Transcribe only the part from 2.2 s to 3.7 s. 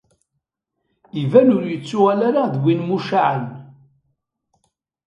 ara d win mucaɛen.